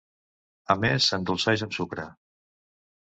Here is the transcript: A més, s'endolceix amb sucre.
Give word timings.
A 0.73 0.77
més, 0.85 1.09
s'endolceix 1.11 1.67
amb 1.67 1.77
sucre. 1.81 2.07